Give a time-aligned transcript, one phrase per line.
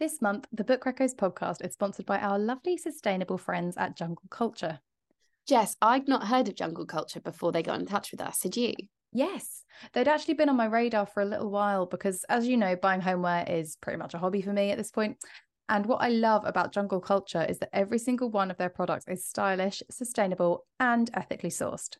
[0.00, 4.22] This month, the Book Reccos podcast is sponsored by our lovely sustainable friends at Jungle
[4.30, 4.78] Culture.
[5.44, 8.44] Jess, I'd not heard of Jungle Culture before they got in touch with us.
[8.44, 8.74] had you?
[9.12, 12.76] Yes, they'd actually been on my radar for a little while because, as you know,
[12.76, 15.16] buying homeware is pretty much a hobby for me at this point.
[15.68, 19.08] And what I love about Jungle Culture is that every single one of their products
[19.08, 21.96] is stylish, sustainable, and ethically sourced.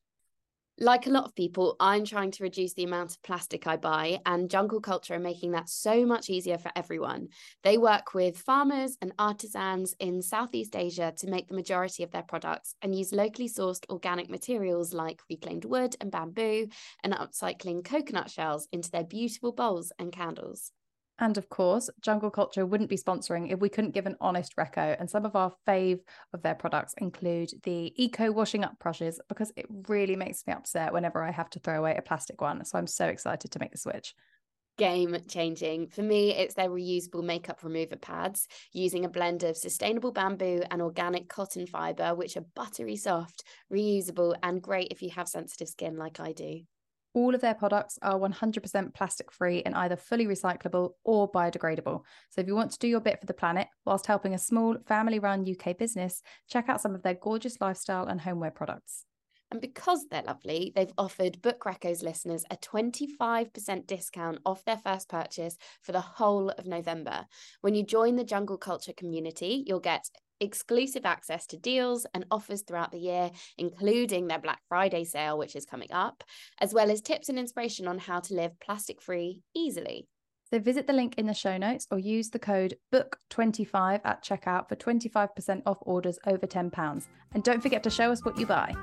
[0.80, 4.20] Like a lot of people, I'm trying to reduce the amount of plastic I buy,
[4.24, 7.30] and Jungle Culture are making that so much easier for everyone.
[7.64, 12.22] They work with farmers and artisans in Southeast Asia to make the majority of their
[12.22, 16.68] products and use locally sourced organic materials like reclaimed wood and bamboo
[17.02, 20.70] and upcycling coconut shells into their beautiful bowls and candles.
[21.20, 24.96] And of course, Jungle Culture wouldn't be sponsoring if we couldn't give an honest reco.
[24.98, 26.00] And some of our fave
[26.32, 30.92] of their products include the eco washing up brushes because it really makes me upset
[30.92, 32.64] whenever I have to throw away a plastic one.
[32.64, 34.14] So I'm so excited to make the switch.
[34.76, 35.88] Game changing.
[35.88, 40.80] For me, it's their reusable makeup remover pads using a blend of sustainable bamboo and
[40.80, 43.42] organic cotton fiber, which are buttery soft,
[43.72, 46.60] reusable, and great if you have sensitive skin like I do.
[47.14, 52.02] All of their products are 100% plastic free and either fully recyclable or biodegradable.
[52.30, 54.76] So if you want to do your bit for the planet whilst helping a small
[54.86, 59.04] family run UK business, check out some of their gorgeous lifestyle and homeware products.
[59.50, 65.08] And because they're lovely, they've offered Book Reccos listeners a 25% discount off their first
[65.08, 67.24] purchase for the whole of November.
[67.62, 70.04] When you join the Jungle Culture community, you'll get
[70.40, 75.56] exclusive access to deals and offers throughout the year, including their Black Friday sale, which
[75.56, 76.24] is coming up,
[76.60, 80.06] as well as tips and inspiration on how to live plastic free easily.
[80.50, 84.68] So visit the link in the show notes or use the code BOOK25 at checkout
[84.68, 87.06] for 25% off orders over £10.
[87.34, 88.74] And don't forget to show us what you buy.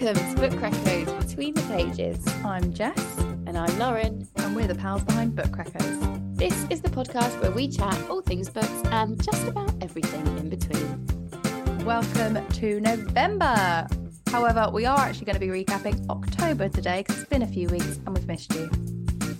[0.00, 2.26] Welcome to Book Reccos Between the Pages.
[2.42, 3.18] I'm Jess.
[3.18, 4.26] And I'm Lauren.
[4.36, 6.36] And we're the pals behind Book Reccos.
[6.38, 10.48] This is the podcast where we chat all things books and just about everything in
[10.48, 11.84] between.
[11.84, 13.86] Welcome to November.
[14.28, 17.68] However, we are actually going to be recapping October today because it's been a few
[17.68, 18.70] weeks and we've missed you.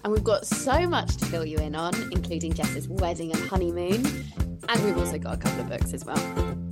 [0.04, 4.04] And we've got so much to fill you in on, including Jess's wedding and honeymoon.
[4.68, 6.69] And we've also got a couple of books as well.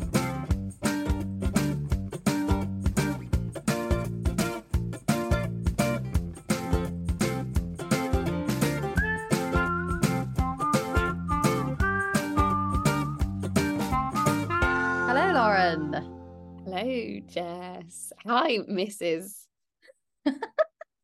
[17.43, 18.13] Jess.
[18.27, 19.33] Hi, Mrs.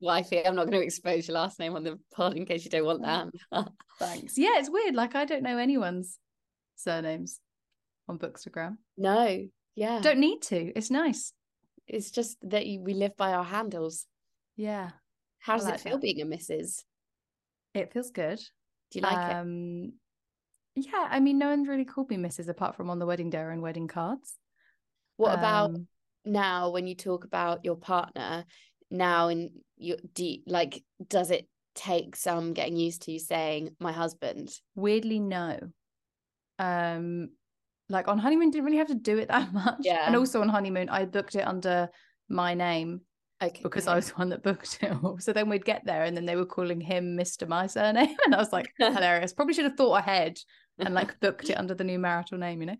[0.00, 0.46] Wifey.
[0.46, 2.84] I'm not going to expose your last name on the pod in case you don't
[2.84, 3.28] want that.
[3.98, 4.36] Thanks.
[4.36, 4.94] Yeah, it's weird.
[4.94, 6.18] Like, I don't know anyone's
[6.76, 7.40] surnames
[8.08, 8.76] on Bookstagram.
[8.98, 10.00] No, yeah.
[10.02, 10.72] Don't need to.
[10.76, 11.32] It's nice.
[11.86, 14.06] It's just that you, we live by our handles.
[14.56, 14.90] Yeah.
[15.38, 16.02] How does like it feel that.
[16.02, 16.82] being a Mrs.?
[17.74, 18.38] It feels good.
[18.90, 19.36] Do you like it?
[19.36, 19.92] um,
[20.76, 22.48] Yeah, I mean, no one's really called me Mrs.
[22.48, 24.34] apart from on the wedding day and wedding cards.
[25.16, 25.86] What about Um,
[26.24, 28.44] now when you talk about your partner?
[28.90, 33.92] Now, and you do you, like, does it take some getting used to saying my
[33.92, 34.50] husband?
[34.74, 35.58] weirdly no.
[36.58, 37.30] Um,
[37.88, 39.78] like on honeymoon, didn't really have to do it that much.
[39.80, 40.06] Yeah.
[40.06, 41.88] And also on honeymoon, I booked it under
[42.28, 43.02] my name
[43.42, 45.18] Okay, because I was the one that booked it all.
[45.18, 47.46] So then we'd get there and then they were calling him Mr.
[47.48, 48.16] My surname.
[48.24, 49.32] And I was like, hilarious.
[49.32, 50.38] Probably should have thought ahead
[50.78, 52.76] and like booked it under the new marital name, you know?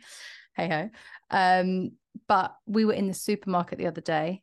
[0.55, 0.91] Hey ho.
[1.31, 1.93] Um,
[2.29, 4.43] but we were in the supermarket the other day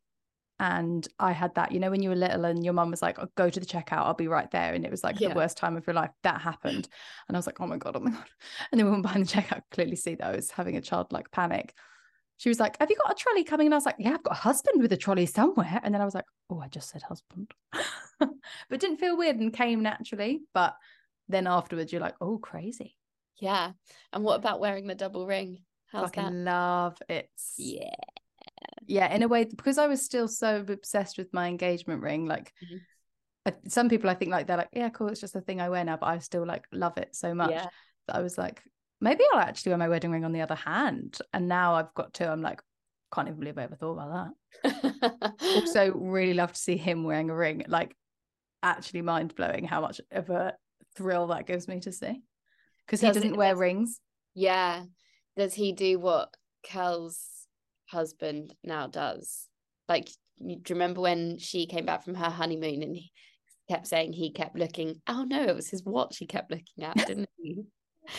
[0.62, 3.18] and I had that, you know, when you were little and your mum was like,
[3.18, 4.76] oh, go to the checkout, I'll be right there.
[4.76, 5.30] And it was like Yeah.
[5.30, 6.12] the worst time of your life.
[6.22, 6.88] That happened.
[7.28, 8.30] And I was like, oh my God, oh my God.
[8.72, 10.82] And then we went behind the checkout, I clearly see that I was having a
[10.82, 11.74] childlike panic.
[12.38, 13.68] She was like, Have you got a trolley coming?
[13.68, 15.80] And I was like, Yeah, I've got a husband with a trolley somewhere.
[15.84, 17.52] And then I was like, Oh, I just said husband.
[18.20, 18.30] but
[18.70, 20.42] it didn't feel weird and came naturally.
[20.54, 20.76] But
[21.28, 22.96] then afterwards, you're like, Oh, crazy.
[23.42, 23.72] Yeah.
[24.14, 25.64] And what about wearing the double ring?
[25.92, 26.52] How's Fucking that?
[26.52, 27.30] love it.
[27.58, 27.90] Yeah.
[28.88, 32.26] Yeah, in a way, because I was still so obsessed with my engagement ring.
[32.26, 32.82] Like, Mhm.
[33.48, 35.70] uh, some people I think like they're like, Yeah, cool, it's just a thing I
[35.70, 35.98] wear now.
[35.98, 37.68] But I still like love it so much Yeah.
[38.08, 38.64] that I was like,
[39.04, 41.18] Maybe I'll actually wear my wedding ring on the other hand.
[41.34, 42.26] And now I've got two.
[42.26, 42.62] I'm like,
[43.12, 44.34] can't even believe I ever thought about
[44.64, 45.34] that.
[45.42, 47.96] also really love to see him wearing a ring like
[48.64, 50.54] actually mind blowing how much of a
[50.96, 52.22] thrill that gives me to see
[52.92, 54.00] because he doesn't wear rings
[54.34, 54.84] yeah.
[55.38, 56.34] Does he do what
[56.64, 57.20] Kel's
[57.90, 59.48] husband now does?
[59.90, 63.12] Like, do you remember when she came back from her honeymoon and he,
[63.70, 65.02] kept saying he kept looking.
[65.08, 67.64] Oh no, it was his watch he kept looking at, didn't he?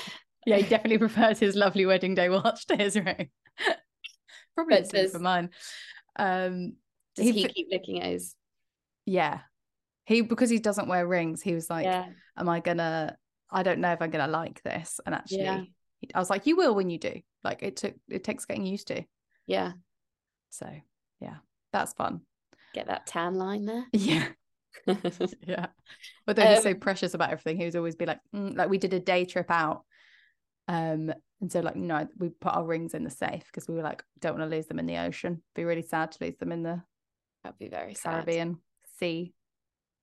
[0.44, 3.30] Yeah, he definitely prefers his lovely wedding day watch to his ring.
[4.56, 5.50] Probably But does- for mine.
[6.18, 6.72] Um,
[7.14, 8.34] Does He he, keep looking at his?
[9.06, 9.40] yeah,
[10.04, 11.42] he because he doesn't wear rings.
[11.42, 13.16] He was like, yeah, "Am I gonna?
[13.52, 15.62] I don't know if I'm gonna like this." And actually, Yeah.
[16.14, 18.88] I was like, "You will when you do." Like it took it takes getting used
[18.88, 19.04] to.
[19.46, 19.72] yeah.
[20.50, 20.68] So
[21.20, 21.36] yeah,
[21.72, 22.22] that's fun.
[22.74, 23.86] Get that tan line there.
[23.92, 24.28] Yeah,
[25.46, 25.66] yeah.
[26.26, 28.78] Although he's so Um, precious about everything, he was always be like, mm, like we
[28.78, 29.84] did a day trip out.
[30.68, 33.82] Um, and so like no, we put our rings in the safe because we were
[33.82, 35.42] like, don't want to lose them in the ocean.
[35.54, 36.82] Be really sad to lose them in the
[37.42, 38.24] That'd be very sad.
[38.24, 38.58] Caribbean
[38.98, 39.34] Sea.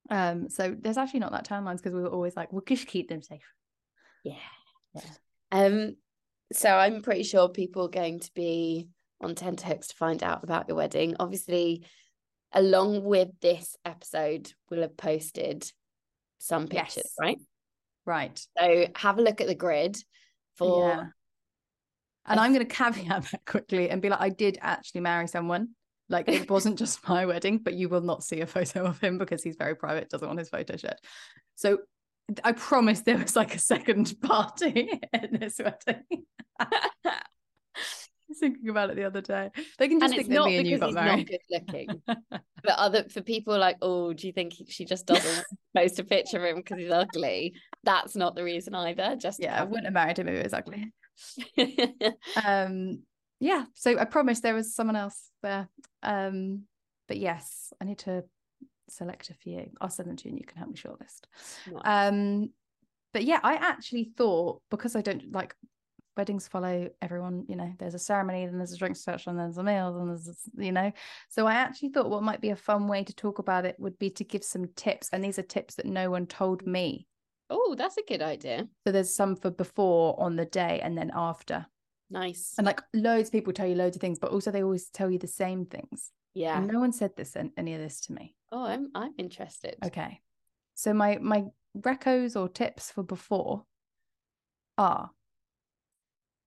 [0.10, 3.10] Um, so there's actually not that timelines because we were always like, we'll just keep
[3.10, 3.44] them safe.
[4.24, 4.34] Yeah.
[4.94, 5.02] Yeah.
[5.52, 5.96] Um.
[6.52, 8.90] So I'm pretty sure people are going to be
[9.22, 11.16] on tenterhooks to find out about your wedding.
[11.20, 11.86] Obviously,
[12.54, 15.72] along with this episode, we'll have posted
[16.40, 17.14] some pictures, Yes.
[17.20, 17.38] right?
[18.06, 18.42] Right.
[18.58, 19.98] So have a look at the grid
[20.56, 21.06] for Yeah.
[22.26, 25.70] And I'm going to caveat that quickly and be like, I did actually marry someone.
[26.10, 29.18] Like it wasn't just my wedding, but you will not see a photo of him
[29.18, 30.98] because he's very private, doesn't want his photo shared.
[31.56, 31.80] So
[32.44, 36.04] I promise there was like a second party in this wedding.
[36.60, 39.50] I was thinking about it the other day.
[39.80, 42.02] They can just and think that not me and you got he's not good looking.
[42.08, 45.46] but other for people like, oh, do you think he- she just doesn't
[45.76, 47.54] post a picture of him because he's ugly?
[47.84, 49.16] That's not the reason either.
[49.16, 50.92] Just yeah, I wouldn't have married him if he was ugly.
[52.46, 53.02] um
[53.40, 55.68] yeah so i promise there was someone else there
[56.04, 56.64] um
[57.08, 58.24] but yes i need to
[58.92, 59.70] select a few.
[59.80, 61.22] I'll send them to you and you can help me shortlist.
[61.72, 61.82] Nice.
[61.86, 62.50] um
[63.14, 65.56] but yeah i actually thought because i don't like
[66.18, 69.58] weddings follow everyone you know there's a ceremony then there's a drinks reception then there's
[69.58, 70.92] a meal then there's you know?
[71.30, 73.98] So i actually thought what might be a fun way to talk about it would
[74.00, 77.08] be to give some tips and these are tips that no one told me.
[77.50, 78.68] Oh, that's a good idea.
[78.86, 81.66] so there's some for before on the day and then after
[82.10, 82.56] Nice.
[82.58, 85.12] and like loads of people tell you loads of things but also they always tell
[85.12, 86.58] you the same things yeah.
[86.58, 89.76] and no one said this and any of this to me Oh, I'm I'm interested.
[89.86, 90.22] okay
[90.74, 91.44] so my my
[91.78, 93.64] recos or tips for before
[94.78, 95.12] are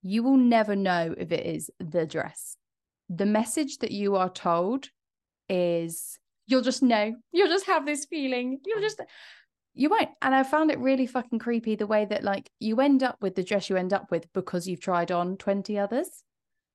[0.03, 2.57] you will never know if it is the dress
[3.09, 4.89] the message that you are told
[5.49, 9.01] is you'll just know you'll just have this feeling you'll just
[9.75, 13.03] you won't and i found it really fucking creepy the way that like you end
[13.03, 16.23] up with the dress you end up with because you've tried on 20 others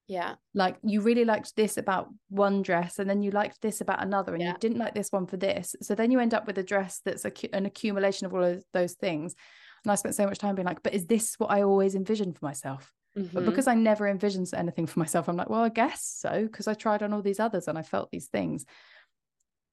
[0.08, 0.36] Yeah.
[0.54, 4.34] like you really liked this about one dress and then you liked this about another
[4.34, 4.54] and Yeah.
[4.54, 7.02] you didn't like this one for this so then you end up with a dress
[7.06, 9.36] that's a, an accumulation of all of those things
[9.84, 12.36] and i spent so much time being like but is this what i always envisioned
[12.38, 13.46] for myself but Mhm.
[13.46, 16.74] because i never envisioned anything for myself i'm like well i guess so because i
[16.74, 18.66] tried on all these others and i felt these things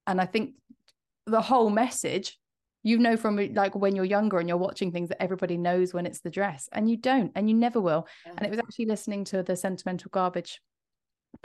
[0.06, 0.54] and i think
[1.26, 2.38] the whole message
[2.84, 5.92] you know from eh, like when you're younger and you're watching things that everybody knows
[5.92, 8.84] when it's the dress and you don't and you never will and it was actually
[8.86, 10.60] listening to the sentimental garbage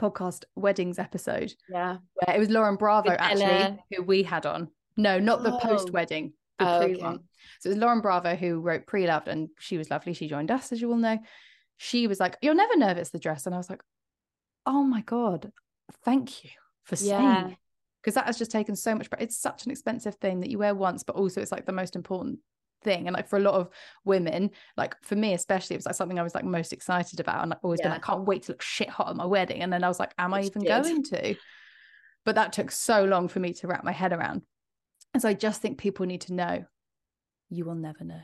[0.00, 1.96] podcast weddings episode yeah.
[2.14, 3.78] where it was Lauren Bravo With actually Ella.
[3.90, 4.68] who we had on.
[4.96, 5.58] No, not the Oh.
[5.58, 7.18] post wedding, the Oh, pre okay.
[7.60, 10.12] So it was Lauren Bravo who wrote Pre Loved and she was lovely.
[10.12, 11.18] She joined us, as you all know.
[11.78, 13.46] She was like, You'll never know if it's the dress.
[13.46, 13.82] And I was like,
[14.66, 15.50] Oh my God,
[16.04, 16.50] thank you
[16.84, 17.48] for saying Yeah.
[17.48, 17.56] it.
[18.02, 20.58] Because that has just taken so much, but it's such an expensive thing that you
[20.58, 22.38] wear once, but also it's like the most important
[22.82, 23.06] thing.
[23.06, 23.68] And like for a lot of
[24.04, 27.42] women, like for me especially, it was like something I was like most excited about.
[27.42, 27.96] And I've always been Yeah.
[27.96, 29.62] like, can't wait to look shit hot at my wedding.
[29.62, 30.68] And then I was like, am I even did.
[30.68, 31.36] going to?
[32.24, 34.42] But that took so long for me to wrap my head around.
[35.12, 36.64] And so I just think people need to know
[37.50, 38.20] you will never know.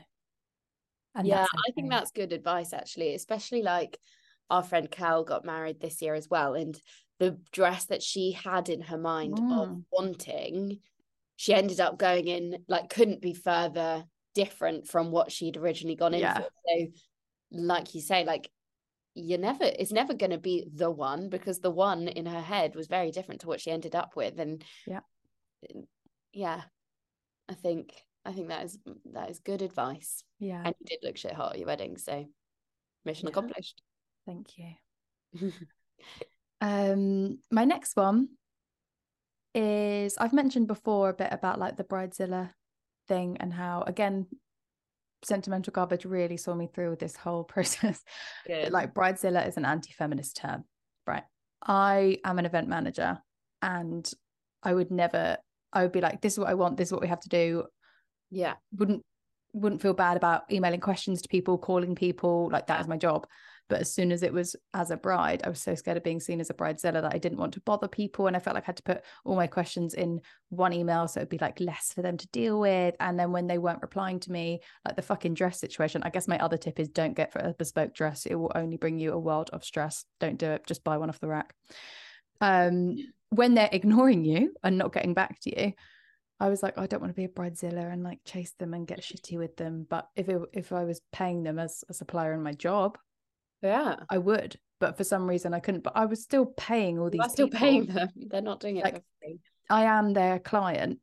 [1.13, 3.99] And yeah, I think that's good advice actually, especially like
[4.49, 6.53] our friend Cal got married this year as well.
[6.53, 6.79] And
[7.19, 9.83] the dress that she had in her mind of Mm.
[9.91, 10.79] wanting,
[11.35, 16.13] she ended up going in like couldn't be further different from what she'd originally gone
[16.13, 16.39] in Yeah.
[16.41, 16.49] for.
[16.67, 16.87] So
[17.51, 18.51] like you say, like
[19.15, 22.87] you're never it's never gonna be the one because the one in her head was
[22.87, 24.39] very different to what she ended up with.
[24.39, 25.01] And Yeah.
[26.33, 26.63] yeah,
[27.49, 30.23] I think I think that is that is good advice.
[30.37, 30.61] Yeah.
[30.63, 32.27] And you did look shit hot at your wedding, so
[33.05, 33.31] mission Yeah.
[33.31, 33.81] accomplished.
[34.25, 34.75] Thank you.
[36.61, 38.29] Um, my next one
[39.53, 42.51] is I've mentioned before a bit about like the Bridezilla
[43.07, 44.27] thing and how again
[45.23, 48.03] sentimental garbage really saw me through with this whole process.
[48.45, 48.71] Good.
[48.71, 50.63] like Bridezilla is an anti-feminist term,
[51.05, 51.23] right?
[51.65, 53.19] I am an event manager
[53.61, 54.09] and
[54.63, 55.37] I would never
[55.73, 57.29] I would be like, this is what I want, this is what we have to
[57.29, 57.65] do.
[58.29, 59.03] yeah, Wouldn't
[59.53, 63.25] wouldn't feel bad about emailing questions to people, calling people, like that is my job.
[63.69, 66.19] But as soon as it was as a bride, I was so scared of being
[66.19, 68.27] seen as a bridezilla that I didn't want to bother people.
[68.27, 71.07] And I felt like I had to put all my questions in one email.
[71.07, 72.95] So it'd be like less for them to deal with.
[72.99, 76.27] And then when they weren't replying to me, like the fucking dress situation, I guess
[76.27, 78.25] my other tip is don't get for a bespoke dress.
[78.25, 80.05] It will only bring you a world of stress.
[80.19, 80.65] Don't do it.
[80.65, 81.53] Just buy one off the rack.
[82.41, 82.95] Um,
[83.29, 85.73] when they're ignoring you and not getting back to you,
[86.39, 88.87] I was like, I don't want to be a bridezilla and like chase them and
[88.87, 89.87] get shitty with them.
[89.89, 92.97] But if it, if I was paying them as a supplier in my job,
[93.61, 94.57] yeah, I would.
[94.79, 95.83] But for some reason, I couldn't.
[95.83, 97.21] But I was still paying all these.
[97.21, 98.09] I'm still paying them.
[98.15, 99.03] They're not doing it like.
[99.69, 100.99] I am their client,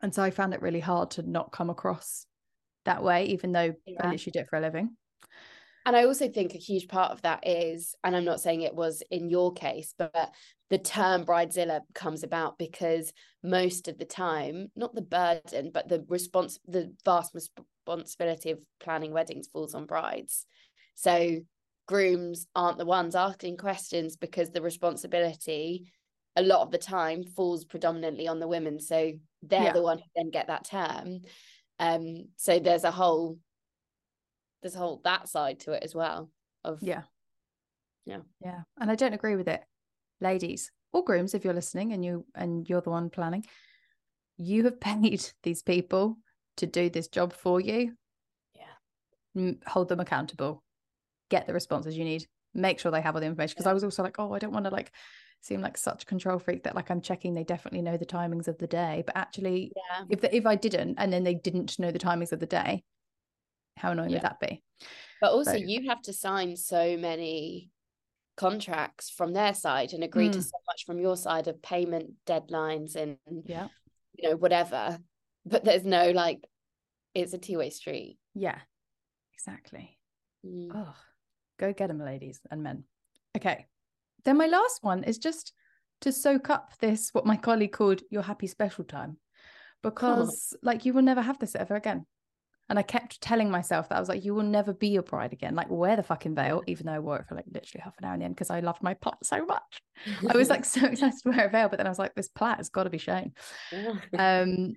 [0.00, 2.26] and so I found it really hard to not come across
[2.84, 4.00] that way, even though yeah.
[4.00, 4.96] I literally do it for a living.
[5.86, 8.74] And I also think a huge part of that is, and I'm not saying it
[8.74, 10.32] was in your case, but
[10.70, 13.12] the term bridezilla comes about because
[13.42, 19.12] most of the time, not the burden, but the response, the vast responsibility of planning
[19.12, 20.46] weddings falls on brides.
[20.94, 21.40] So
[21.86, 25.92] grooms aren't the ones asking questions because the responsibility
[26.36, 28.80] a lot of the time falls predominantly on the women.
[28.80, 29.12] So
[29.42, 29.72] they're yeah.
[29.72, 31.20] the one who then get that term.
[31.78, 33.38] Um, so there's a whole
[34.62, 36.30] there's a whole that side to it as well.
[36.64, 37.02] Of yeah.
[38.04, 38.20] Yeah.
[38.40, 38.62] Yeah.
[38.80, 39.62] And I don't agree with it
[40.20, 43.44] ladies or grooms if you're listening and you and you're the one planning
[44.36, 46.16] you have paid these people
[46.56, 47.92] to do this job for you
[48.54, 50.62] yeah hold them accountable
[51.34, 52.24] get the responses you need
[52.54, 53.70] make sure they have all the information because yeah.
[53.70, 54.92] i was also like oh i don't want to like
[55.40, 58.46] seem like such a control freak that like i'm checking they definitely know the timings
[58.46, 60.04] of the day but actually yeah.
[60.08, 62.84] if the, if i didn't and then they didn't know the timings of the day
[63.76, 64.16] how annoying yeah.
[64.16, 64.62] would that be
[65.20, 67.70] but also so, you have to sign so many
[68.36, 70.32] contracts from their side and agree mm.
[70.32, 73.66] to so much from your side of payment deadlines and yeah
[74.14, 74.98] you know whatever
[75.44, 76.44] but there's no like
[77.14, 78.58] it's a two-way street yeah
[79.34, 79.98] exactly
[80.46, 80.70] mm.
[80.74, 80.94] oh
[81.58, 82.84] go get them ladies and men
[83.36, 83.66] okay
[84.24, 85.52] then my last one is just
[86.00, 89.16] to soak up this what my colleague called your happy special time
[89.82, 90.58] because oh.
[90.62, 92.06] like you will never have this ever again
[92.70, 95.34] and I kept telling myself that I was like, you will never be a bride
[95.34, 95.54] again.
[95.54, 98.06] Like, wear the fucking veil, even though I wore it for like literally half an
[98.06, 99.82] hour in the end because I loved my pot so much.
[100.30, 102.28] I was like so excited to wear a veil, but then I was like, this
[102.28, 103.32] plait has got to be shown.
[104.18, 104.74] um,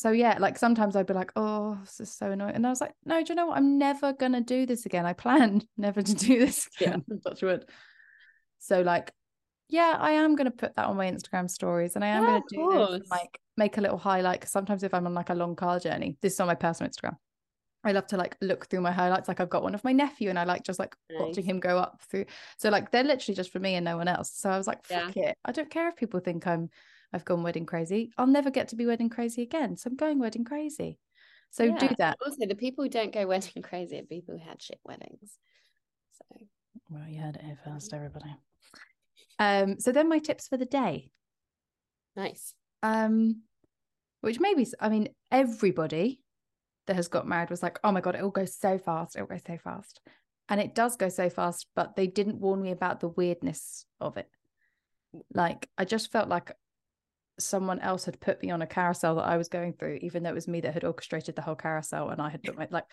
[0.00, 2.54] so yeah, like sometimes I'd be like, oh, this is so annoying.
[2.54, 3.58] And I was like, no, do you know what?
[3.58, 5.04] I'm never gonna do this again.
[5.04, 7.04] I planned never to do this again.
[7.06, 7.16] Yeah.
[7.28, 7.66] Touch wood.
[8.60, 9.12] So like
[9.68, 12.28] yeah, I am going to put that on my Instagram stories and I am yeah,
[12.30, 14.40] going to do this and, like make a little highlight.
[14.40, 16.90] Cause sometimes if I'm on like a long car journey, this is on my personal
[16.90, 17.16] Instagram.
[17.84, 19.28] I love to like look through my highlights.
[19.28, 21.20] Like I've got one of my nephew and I like just like nice.
[21.20, 22.24] watching him go up through.
[22.58, 24.32] So like they're literally just for me and no one else.
[24.34, 25.28] So I was like, fuck yeah.
[25.28, 25.38] it.
[25.44, 26.70] I don't care if people think I'm
[27.12, 28.12] I've gone wedding crazy.
[28.16, 29.76] I'll never get to be wedding crazy again.
[29.76, 30.98] So I'm going wedding crazy.
[31.50, 31.78] So yeah.
[31.78, 32.18] do that.
[32.24, 35.38] Also, the people who don't go wedding crazy are people who had shit weddings.
[36.12, 36.46] So
[36.90, 38.36] well, you heard it here first, everybody.
[39.38, 41.10] Um, so then my tips for the day.
[42.16, 42.54] Nice.
[42.82, 43.42] Um,
[44.20, 46.20] which maybe I mean everybody
[46.86, 49.20] that has got married was like, oh my god, it all goes so fast, it
[49.20, 50.00] all goes so fast,
[50.48, 51.66] and it does go so fast.
[51.74, 54.28] But they didn't warn me about the weirdness of it.
[55.34, 56.52] Like I just felt like
[57.40, 60.30] someone else had put me on a carousel that I was going through, even though
[60.30, 62.84] it was me that had orchestrated the whole carousel, and I had put my like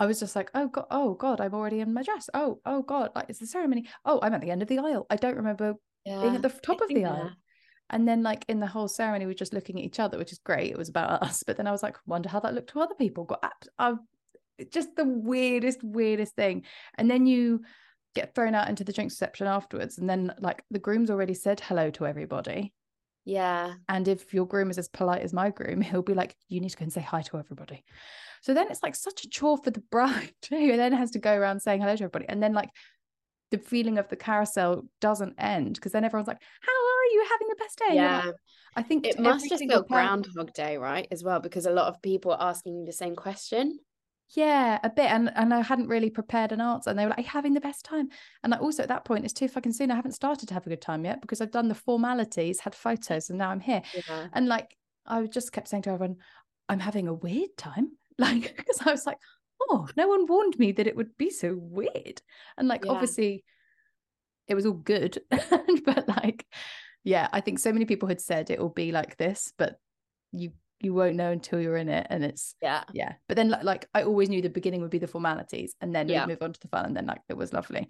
[0.00, 2.30] I was just like, oh god, oh god, I'm already in my dress.
[2.32, 3.86] Oh, oh god, like it's the ceremony.
[4.04, 5.06] Oh, I'm at the end of the aisle.
[5.10, 5.74] I don't remember
[6.06, 7.24] yeah, being at the top of the aisle.
[7.24, 7.36] That.
[7.90, 10.32] And then like in the whole ceremony, we are just looking at each other, which
[10.32, 10.70] is great.
[10.70, 12.94] It was about us, but then I was like, wonder how that looked to other
[12.94, 13.24] people.
[13.24, 13.96] Got uh,
[14.72, 16.64] just the weirdest, weirdest thing.
[16.96, 17.60] And then you
[18.14, 21.60] get thrown out into the drinks reception afterwards, and then like the groom's already said
[21.60, 22.72] hello to everybody.
[23.24, 23.74] Yeah.
[23.88, 26.70] And if your groom is as polite as my groom, he'll be like, you need
[26.70, 27.84] to go and say hi to everybody.
[28.42, 31.34] So then it's like such a chore for the bride who then has to go
[31.34, 32.26] around saying hello to everybody.
[32.28, 32.70] And then like
[33.50, 37.48] the feeling of the carousel doesn't end because then everyone's like, How are you having
[37.48, 37.94] the best day?
[37.96, 38.22] Yeah.
[38.26, 38.34] Like,
[38.76, 41.08] I think it must just feel Groundhog Day, right?
[41.10, 43.80] As well, because a lot of people are asking the same question.
[44.36, 45.10] Yeah, a bit.
[45.10, 46.90] And and I hadn't really prepared an answer.
[46.90, 48.08] And they were like, having the best time.
[48.44, 49.90] And I also at that point, it's too fucking soon.
[49.90, 52.74] I haven't started to have a good time yet because I've done the formalities, had
[52.74, 53.82] photos, and now I'm here.
[54.08, 54.28] Yeah.
[54.32, 56.16] And like I just kept saying to everyone,
[56.68, 57.92] I'm having a weird time.
[58.18, 59.16] Like, because I was like,
[59.62, 62.20] oh, no one warned me that it would be so weird.
[62.58, 62.90] And like, yeah.
[62.90, 63.44] obviously,
[64.46, 65.22] it was all good.
[65.30, 66.44] but like,
[67.02, 69.80] yeah, I think so many people had said it will be like this, but
[70.32, 73.86] you you won't know until you're in it and it's yeah yeah but then like,
[73.94, 76.24] i always knew the beginning would be the formalities and then yeah.
[76.24, 77.88] we'd move on to the fun and then like it was lovely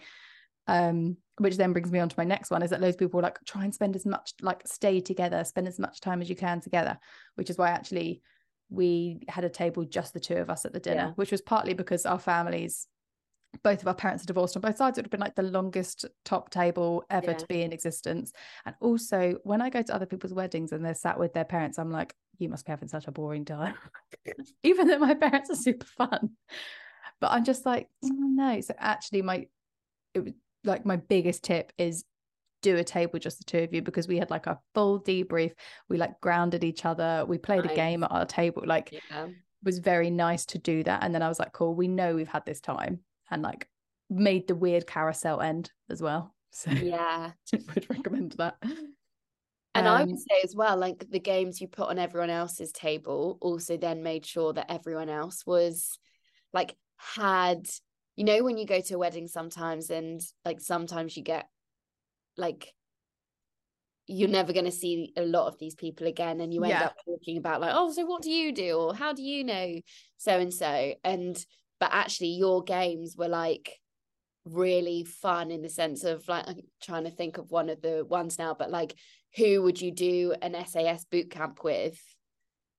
[0.67, 3.19] um which then brings me on to my next one is that loads of people
[3.19, 6.29] were like try and spend as much like stay together spend as much time as
[6.29, 6.99] you can together
[7.37, 8.21] which is why actually
[8.71, 11.13] we had a table just the two of us at the dinner, yeah.
[11.17, 12.87] which was partly because our families
[13.65, 14.97] both of our parents are divorced on both sides.
[14.97, 17.37] It would have been like the longest top table ever Yeah.
[17.37, 18.33] to be in existence.
[18.65, 21.77] And also, when I go to other people's weddings and they're sat with their parents,
[21.77, 23.75] I'm like, you must be having such a boring time.
[24.63, 26.31] Even though my parents are super fun.
[27.21, 28.61] But I'm just like, "Oh, no.
[28.61, 29.47] So actually, my
[30.15, 30.33] it was
[30.65, 32.05] like my biggest tip is
[32.63, 35.53] do a table just the two of you because we had like a full debrief.
[35.89, 37.25] We like grounded each other.
[37.27, 38.63] We played a game at our table.
[38.67, 39.29] Like Yeah.
[39.63, 41.03] was very nice to do that.
[41.03, 43.69] And then I was like, cool, we know we've had this time and like
[44.11, 46.35] made the weird carousel end as well.
[46.51, 47.33] So Yeah.
[47.75, 48.57] would recommend that.
[49.75, 52.73] And I would Um, say as well, like the games you put on everyone else's
[52.73, 55.99] table also then made sure that everyone else was
[56.53, 57.69] like had,
[58.17, 61.49] you know, when you go to a wedding sometimes and like sometimes you get
[62.37, 62.75] like
[64.07, 66.87] you're never going to see a lot of these people again and you end Yeah.
[66.87, 69.75] up talking about like oh so what do you do or how do you know
[70.17, 71.45] so and so and
[71.79, 73.79] but actually your games were like
[74.45, 78.05] really fun in the sense of like I'm trying to think of one of the
[78.05, 78.95] ones now but like
[79.37, 82.01] who would you do an SAS boot camp with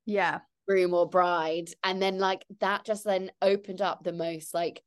[0.05, 0.39] yeah.
[0.67, 4.81] groom or bride and then like that just then opened up the most like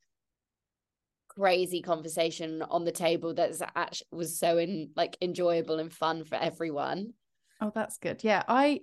[1.29, 6.37] crazy conversation on the table that's actually was so in like enjoyable and fun for
[6.37, 7.13] everyone
[7.61, 8.23] Oh, that's good.
[8.23, 8.43] Yeah.
[8.47, 8.81] I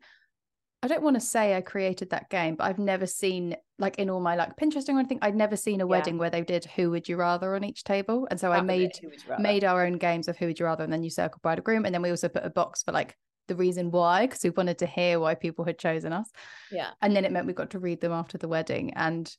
[0.84, 4.10] I don't want to say I created that game, but I've never seen like in
[4.10, 5.90] all my like Pinteresting or anything, I'd never seen a Yeah.
[5.98, 8.28] wedding where they did who would you rather on each table.
[8.32, 9.44] And so I That was made it, who would you rather?
[9.44, 11.64] made our own games of who would you rather and then you circle bride or
[11.64, 14.50] groom and then we also put a box for like the reason why because we
[14.52, 16.30] wanted to hear why people had chosen us
[16.72, 19.36] yeah and then it meant we got to read them after the wedding and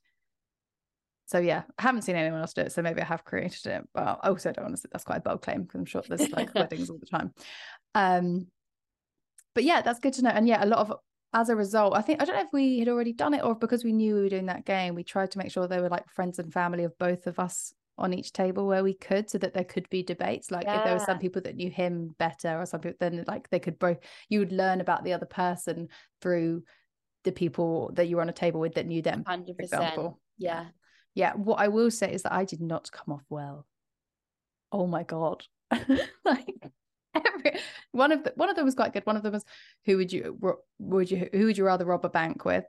[1.26, 3.88] so yeah i haven't seen anyone else do it so maybe i have created it
[3.94, 6.02] but i also don't want to say that's quite a bold claim because i'm sure
[6.06, 7.32] there's like weddings all the time
[7.94, 8.46] um
[9.54, 10.92] but yeah that's good to know and yeah a lot of
[11.34, 13.54] as a result i think i don't know if we had already done it or
[13.54, 15.88] because we knew we were doing that game we tried to make sure they were
[15.88, 19.38] like friends and family of both of us on each table where we could so
[19.38, 20.50] that there could be debates.
[20.50, 23.48] Like if there were some people that knew him better or some people then like
[23.50, 23.98] they could both
[24.28, 25.88] you would learn about the other person
[26.20, 26.62] through
[27.24, 30.20] the people that you were on a table with that knew them 100% for example.
[30.38, 30.66] Yeah.
[31.14, 33.66] Yeah what i will say is that i did not come off well.
[34.70, 35.44] Oh my god.
[36.24, 36.72] Like
[37.34, 37.60] every
[37.92, 39.06] one of the one of them was quite good.
[39.06, 39.44] One of them was
[39.84, 40.38] who would you
[40.78, 42.64] would you who would you rather rob a bank with?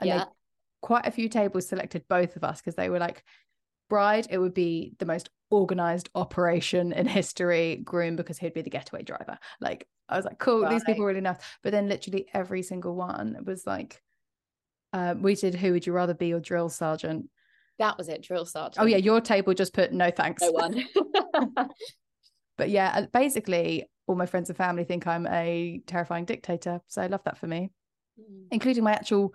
[0.00, 0.24] And they yeah.
[0.82, 3.24] quite a few tables selected both of us because they were like
[3.88, 8.70] bride it would be the most organized operation in history groom because he'd be the
[8.70, 9.38] getaway driver.
[9.60, 11.38] Like i was like cool these people are really nice.
[11.62, 14.02] But then literally every single one was like
[14.92, 17.28] um, we did who would you rather be your drill sergeant?
[17.78, 18.78] That was it drill sergeant.
[18.78, 20.42] Oh yeah your table just put no thanks.
[20.42, 20.84] No one
[22.56, 27.02] but yeah uh, basically all my friends and family think i'm a terrifying dictator so
[27.02, 27.70] i love that for me
[28.18, 28.46] Mm.
[28.50, 29.34] including my actual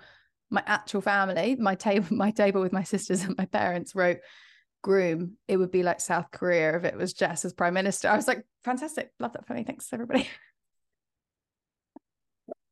[0.50, 4.18] my actual family my table my table with my sisters and my parents wrote
[4.82, 8.16] groom it would be like south korea if it was jess as prime minister i
[8.16, 10.28] was like fantastic love that for me thanks everybody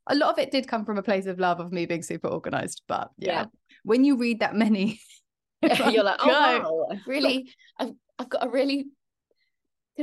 [0.08, 2.28] a lot of it did come from a place of love of me being super
[2.28, 3.46] organized but yeah, Yeah.
[3.84, 5.00] when you read that many
[5.62, 8.88] Yeah, you're like oh wow I've really I've, I've got a really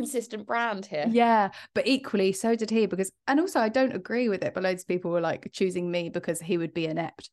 [0.00, 4.28] consistent brand here Yeah, but equally, so did he because, and also I don't agree
[4.28, 7.30] with it, but loads of people were like choosing me because he would be inept.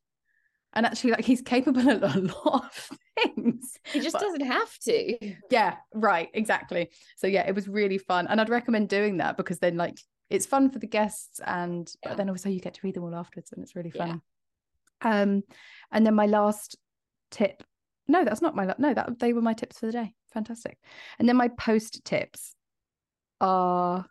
[0.76, 2.90] And actually, like he's capable of a lot of
[3.36, 3.78] things.
[3.92, 6.90] he just But- doesn't have to Yeah, right, exactly.
[7.18, 8.26] So yeah, it was really fun.
[8.28, 9.98] And I'd recommend doing that because then like
[10.32, 12.10] it's fun for the guests and Yeah.
[12.10, 14.08] but then also you get to read them all afterwards and it's really Yeah.
[14.08, 14.22] fun.
[15.02, 15.44] Um
[15.92, 16.76] and then my last
[17.30, 17.64] tip.
[18.08, 20.14] No, that's not my no, that they were my tips for the day.
[20.34, 20.78] Fantastic.
[21.20, 22.56] And then my post tips
[23.40, 24.06] are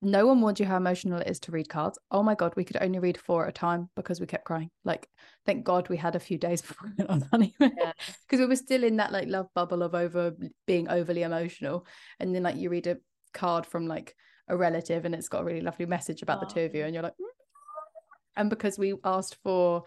[0.00, 1.98] no one warned you how emotional it is to read cards.
[2.10, 4.70] Oh my god, we could only read four at a time because we kept crying.
[4.84, 5.08] Like,
[5.46, 7.92] thank God we had a few days before we went on honeymoon Yeah.
[8.28, 10.34] because we were still in that like love bubble of over
[10.66, 11.86] being overly emotional.
[12.20, 12.98] And then like you read a
[13.32, 14.14] card from like
[14.48, 16.84] a relative and it's got a really lovely message about the two of you, Oh.
[16.86, 17.26] and you're like, "Mm."
[18.36, 19.84] and because we asked for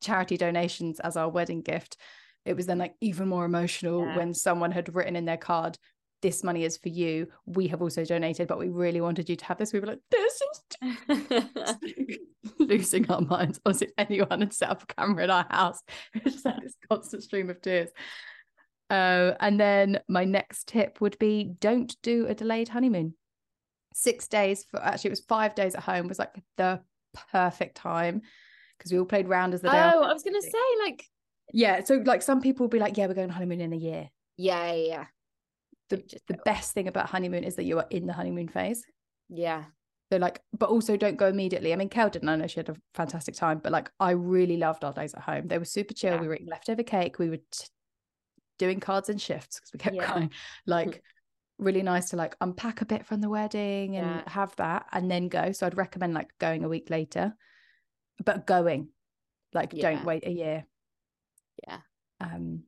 [0.00, 1.96] charity donations as our wedding gift,
[2.44, 4.16] it was then like even more emotional Yeah.
[4.16, 5.78] when someone had written in their card
[6.20, 7.28] this money is for you.
[7.46, 9.72] We have also donated, but we really wanted you to have this.
[9.72, 10.40] We were like, this
[10.82, 12.18] is
[12.58, 13.60] losing our minds.
[13.64, 15.80] Or if anyone had set up a camera in our house,
[16.14, 17.90] it was just like this constant stream of tears.
[18.90, 23.14] Uh, and then my next tip would be don't do a delayed honeymoon.
[23.94, 26.80] Six days for actually, it was five days at home was like the
[27.30, 28.22] perfect time
[28.78, 29.78] because we all played round as the oh day.
[29.78, 30.02] after.
[30.02, 31.04] I was gonna say like
[31.52, 31.82] Yeah.
[31.84, 34.10] So, like, some people will be like, yeah, we're going on honeymoon in a year.
[34.36, 35.04] yeah yeah, yeah
[35.90, 38.84] The, the best thing about honeymoon is that you are in the honeymoon phase.
[39.28, 39.64] yeah
[40.10, 41.72] So like, but also don't go immediately.
[41.72, 42.28] I mean, Kel didn't.
[42.28, 45.22] I know she had a fantastic time, but like, I really loved our days at
[45.22, 45.48] home.
[45.48, 46.14] They were super chill.
[46.14, 46.20] Yeah.
[46.20, 47.18] We were eating leftover cake.
[47.18, 47.66] We were t-
[48.58, 50.12] doing cards and shifts because we kept Yeah.
[50.14, 50.30] going.
[50.66, 51.02] Like
[51.58, 54.30] really nice to like unpack a bit from the wedding and Yeah.
[54.30, 55.52] have that and then go.
[55.52, 57.34] So I'd recommend like going a week later,
[58.24, 58.88] but going.
[59.52, 59.90] Like Yeah.
[59.90, 60.64] don't wait a year.
[61.66, 61.78] Yeah.
[62.20, 62.64] Um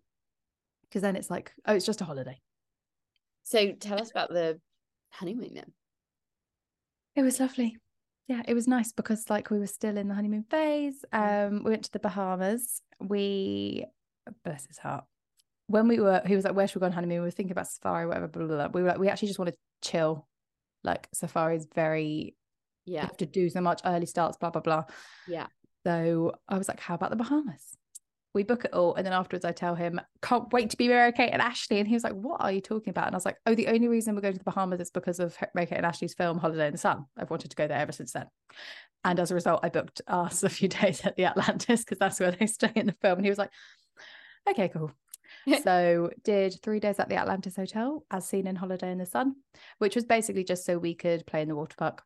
[0.82, 2.40] because then it's like, oh, it's just a holiday.
[3.44, 4.60] So tell us about the
[5.12, 5.72] honeymoon then.
[7.14, 7.76] It was lovely.
[8.26, 11.04] Yeah, it was nice because like we were still in the honeymoon phase.
[11.12, 11.48] Mm.
[11.48, 12.80] Um, we went to the Bahamas.
[13.00, 13.84] We
[14.44, 15.04] bless his heart.
[15.66, 17.52] When we were, he was like, "Where should we go on honeymoon?" We were thinking
[17.52, 18.26] about safari, whatever.
[18.28, 18.68] Blah, blah, blah.
[18.72, 19.56] We were like, we actually just want to
[19.88, 20.26] chill.
[20.82, 22.34] Like safari is very
[22.86, 23.02] you Yeah.
[23.02, 24.84] have to do so much early starts, blah blah blah.
[25.28, 25.46] Yeah.
[25.86, 27.76] So I was like, "How about the Bahamas?"
[28.32, 31.12] We book it all, and then afterwards, I tell him, "Can't wait to be Mary
[31.12, 33.24] Kate and Ashley." And he was like, "What are you talking about?" And I was
[33.24, 35.76] like, "Oh, the only reason we're going to the Bahamas is because of Mary Kate
[35.76, 37.04] and Ashley's film Holiday in the Sun.
[37.16, 38.26] I've wanted to go there ever since then."
[39.04, 42.20] And as a result, I booked us a few days at the Atlantis because that's
[42.20, 43.18] where they stay in the film.
[43.18, 43.50] And he was like,
[44.48, 44.92] "Okay, cool."
[45.62, 49.36] so did three days at the Atlantis Hotel, as seen in Holiday in the Sun,
[49.78, 52.02] which was basically just so we could play in the water park.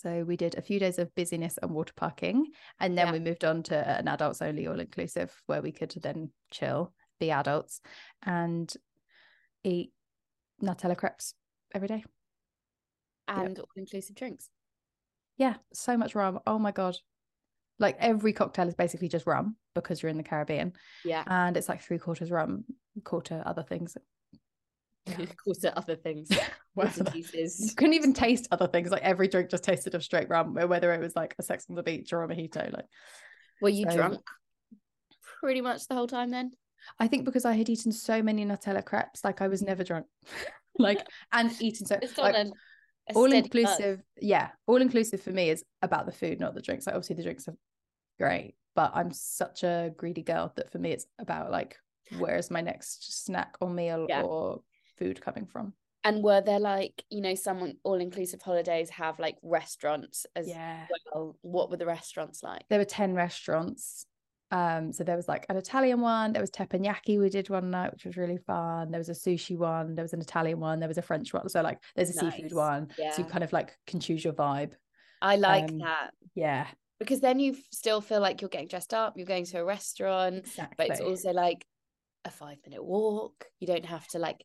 [0.00, 3.12] So we did a few days of busyness and water parking, and then Yeah.
[3.12, 7.30] we moved on to an adults only all inclusive where we could then chill, be
[7.30, 7.82] adults,
[8.22, 8.72] and
[9.62, 9.92] eat
[10.62, 11.34] Nutella crepes
[11.74, 12.02] every day.
[13.28, 14.48] And all inclusive drinks.
[15.36, 16.40] Yeah, so much rum.
[16.46, 16.96] Oh my god.
[17.78, 20.72] Like every cocktail is basically just rum because you're in the Caribbean.
[21.04, 21.24] Yeah.
[21.26, 22.64] And it's like three quarters rum,
[23.04, 23.96] quarter other things.
[25.18, 26.28] Of course, there other things.
[26.74, 28.90] Whatever bits and that- You couldn't even taste other things.
[28.90, 31.76] Like every drink just tasted of straight rum, whether it was like a sex on
[31.76, 32.72] the beach or a mojito.
[32.72, 32.86] Like
[33.60, 34.20] Were you So- drunk
[35.40, 36.52] pretty much the whole time then?
[36.98, 40.06] I think because I had eaten so many Nutella crepes, like I was never drunk.
[40.78, 42.50] like and eating so like, on a,
[43.10, 43.44] a all steady buzz.
[43.78, 44.02] inclusive.
[44.20, 46.86] Yeah, all inclusive for me is about the food, not the drinks.
[46.86, 47.54] Like obviously the drinks are
[48.18, 51.76] great, but I'm such a greedy girl that for me it's about like
[52.18, 54.22] where is my next snack or meal Yeah.
[54.22, 54.62] or
[55.00, 55.74] food coming from.
[56.04, 60.86] And were there like, you know, some all inclusive holidays have like restaurants as Yeah.
[61.12, 61.36] well?
[61.42, 62.64] What were the restaurants like?
[62.68, 64.06] there were 10 restaurants
[64.52, 67.92] um so there was like an italian one there was teppanyaki we did one night
[67.92, 70.88] which was really fun there was a sushi one there was an italian one there
[70.88, 72.52] was a french one so like there's a seafood Nice.
[72.52, 74.72] one so you kind of like can choose your vibe
[75.22, 76.66] I like um, that yeah
[76.98, 80.38] because then you still feel like you're getting dressed up, you're going to a restaurant,
[80.46, 81.64] exactly but it's also like
[82.24, 83.46] a five minute walk.
[83.58, 84.44] You don't have to like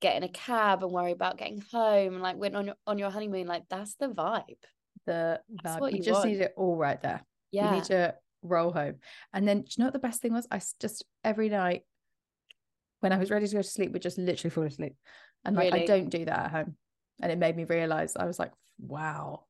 [0.00, 2.14] get in a cab and worry about getting home.
[2.14, 4.62] And like when on your on your honeymoon, like that's the vibe.
[5.06, 6.30] the that's vibe what you you just want.
[6.30, 8.96] need it all right there yeah you need to roll home
[9.32, 11.82] and then do you know what the best thing was I just every night
[13.00, 14.94] when i was ready to go to sleep would just literally fall asleep
[15.44, 16.76] and like i don't do that at home
[17.22, 19.44] and it made me realize i was like wow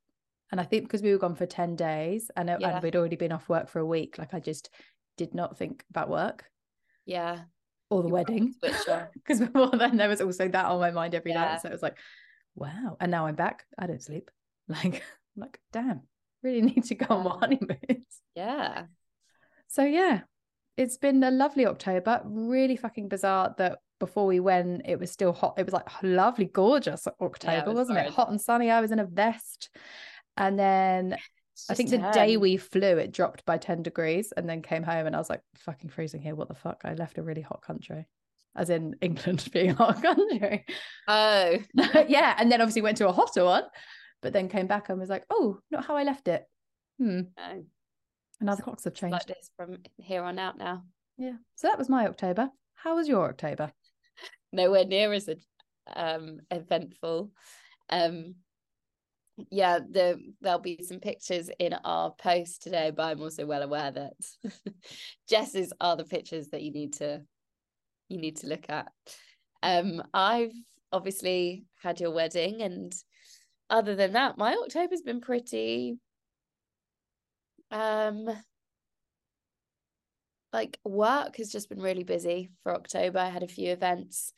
[0.53, 2.75] and i think because we were gone for 10 days and, Yeah.
[2.75, 4.71] and we'd already been off work for a week like i just
[5.17, 6.45] did not think about work
[7.05, 7.41] Yeah.
[7.91, 8.55] Or the You wedding
[9.15, 11.41] because before then there was also that on my mind every Yeah.
[11.45, 11.97] night so it was like
[12.55, 14.31] wow and now i'm back i don't sleep
[14.69, 15.03] like
[15.37, 16.03] I'm like damn
[16.43, 17.39] really need to go on Yeah.
[17.41, 18.85] honeymoons Yeah.
[19.69, 20.21] so yeah,
[20.77, 22.23] it's been a lovely October.
[22.25, 25.55] Really fucking bizarre that before we went, it was still hot.
[25.59, 28.13] It was like lovely, gorgeous October, was wasn't it?
[28.13, 28.71] Hot and sunny.
[28.71, 29.71] I was in a vest.
[30.37, 31.17] And then
[31.69, 35.07] I think the day we flew, it dropped by 10 degrees and then came home
[35.07, 36.35] and I was like, fucking freezing here.
[36.35, 36.83] What the fuck?
[36.85, 38.07] I left a really hot country.
[38.57, 40.65] As in England being a hot country.
[41.07, 41.59] Oh.
[42.09, 42.35] yeah.
[42.39, 43.65] And then obviously went to a hotter one,
[44.23, 46.45] but then came back and was like, oh, not how I left it.
[46.99, 47.21] Hmm.
[47.37, 47.65] no.
[48.41, 49.13] And now the clocks have changed.
[49.13, 50.85] like this from here on out now.
[51.17, 51.35] Yeah.
[51.57, 52.51] So that was my October.
[52.75, 53.73] How was your October?
[54.53, 55.29] Nowhere near as
[55.95, 57.33] um eventful.
[57.91, 58.37] Um
[59.51, 63.91] yeah, the there'll be some pictures in our post today, but I'm also well aware
[63.91, 64.15] that
[65.29, 67.23] Jess's are the pictures that you need to
[68.09, 68.89] you need to look at.
[69.63, 70.53] Um I've
[70.93, 72.93] obviously had your wedding and
[73.71, 75.99] other than that, my October's been pretty
[77.71, 78.29] um
[80.53, 83.19] like work has just been really busy for October.
[83.19, 84.33] I had a few events.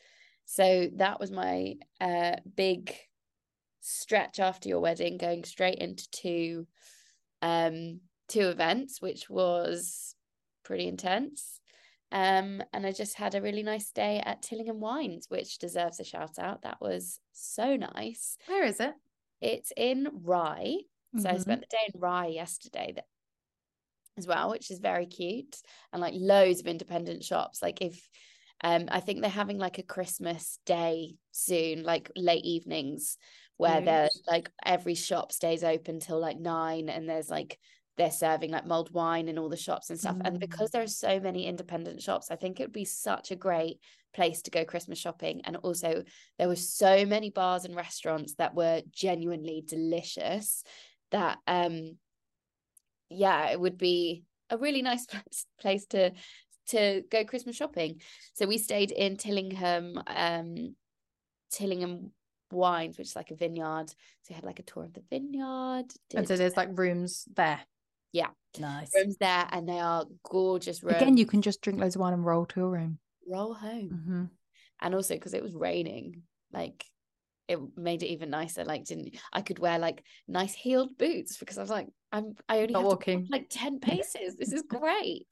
[0.45, 2.93] So that was my uh big
[3.81, 6.67] stretch after your wedding, going straight into two
[7.43, 10.15] um two events, which was
[10.63, 11.61] pretty intense.
[12.13, 16.05] Um and I just had a really nice day at Tillingham Wines, which deserves a
[16.05, 16.63] shout out.
[16.63, 18.37] That was so nice.
[18.47, 18.95] Where is it?
[19.41, 20.79] It's in Rye.
[21.17, 21.39] So I Mhm.
[21.39, 23.07] spent the day in Rye yesterday that
[24.17, 25.63] as well, which is very cute.
[25.93, 27.63] And like loads of independent shops.
[27.63, 28.09] Like if
[28.63, 33.17] um I think they're having like a Christmas day soon, like late evenings,
[33.61, 37.59] where they're like every shop stays open till like nine and there's like
[37.99, 40.17] they're serving like mulled wine in all the shops and stuff.
[40.25, 40.41] And Mm.
[40.41, 43.79] because there are so many independent shops, I think it would be such a great
[44.15, 45.43] place to go Christmas shopping.
[45.45, 46.05] And also,
[46.39, 50.65] there were so many bars and restaurants that were genuinely delicious
[51.11, 51.99] that, um,
[53.11, 56.13] yeah, it would be a really nice place, place to
[56.69, 58.01] to go Christmas shopping.
[58.35, 60.77] So we stayed in Tillingham, um,
[61.51, 62.13] Tillingham
[62.53, 63.89] Wines, which is like a vineyard.
[63.91, 65.87] So we had like a tour of the vineyard.
[66.15, 67.61] And so there's like rooms there.
[68.13, 68.29] Yeah.
[68.59, 68.91] Nice.
[68.97, 70.97] rooms there, and they are gorgeous rooms.
[70.97, 72.99] Again, you can just drink loads of wine and roll to your room.
[73.29, 74.25] roll home, Mm-hmm.
[74.81, 76.85] and also because it was raining, like
[77.47, 78.65] it made it even nicer.
[78.65, 82.59] Like, didn't I could wear like nice heeled boots because I was like, I'm I
[82.59, 83.27] only Not have to walk, walking.
[83.31, 84.37] like ten paces.
[84.37, 85.29] This is great.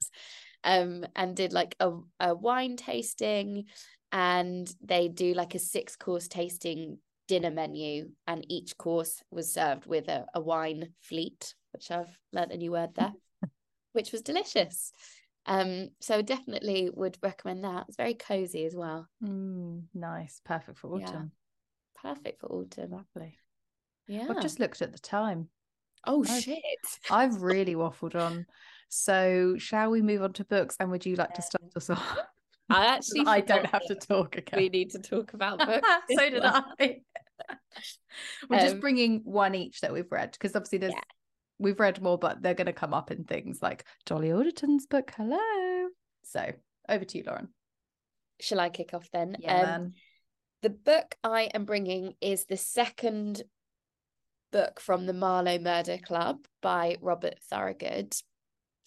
[0.63, 3.65] Um, and did like a a wine tasting,
[4.13, 9.85] and they do like a six course tasting dinner menu, and each course was served
[9.85, 13.13] with a, a wine fleet, which I've learnt a new word there,
[13.93, 14.91] which was delicious.
[15.45, 17.85] Um, so definitely would recommend that.
[17.87, 19.07] It's very cozy as well.
[19.23, 20.41] Mm, nice.
[20.43, 21.07] Perfect for Yeah.
[21.07, 21.31] autumn.
[22.01, 22.91] Perfect for autumn.
[22.91, 23.37] Lovely.
[24.07, 24.27] Yeah.
[24.29, 25.47] I've just looked at the time.
[26.05, 26.59] oh I've- shit.
[27.09, 28.45] I've really waffled on.
[28.89, 30.75] So shall we move on to books?
[30.79, 32.17] And would you like to start us off?
[32.69, 35.87] I actually I don't have to talk We need to talk about books.
[36.11, 36.43] so did.
[36.43, 36.63] I.
[38.49, 40.99] We're just Um, bringing one each that we've read because obviously there's Yeah.
[41.57, 45.11] we've read more, but they're going to come up in things like Dolly Alderton's book.
[45.15, 45.87] Hello.
[46.23, 46.51] So
[46.87, 47.49] over to you, Lauren.
[48.41, 49.35] Shall I kick off then?
[49.39, 49.93] Yeah, Um.
[50.61, 53.41] The book I am bringing is the second
[54.51, 58.13] book from the Marlow Murder Club by Robert Thorogood.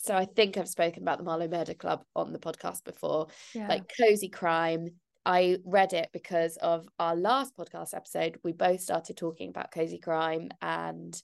[0.03, 3.29] So I think I've spoken about the Marlow Murder Club on the podcast before.
[3.55, 3.69] Yeah.
[3.69, 4.89] like cozy crime.
[5.25, 8.39] I read it because of our last podcast episode.
[8.43, 11.21] We both started talking about cozy crime and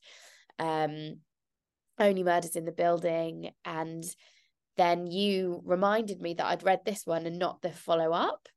[0.59, 1.17] um
[1.99, 4.05] only murders in the building and
[4.77, 8.47] then you reminded me that I'd read this one and not the follow up.